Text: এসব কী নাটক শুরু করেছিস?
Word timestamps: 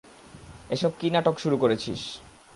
এসব 0.69 0.91
কী 0.99 1.07
নাটক 1.09 1.35
শুরু 1.39 1.57
করেছিস? 1.57 2.01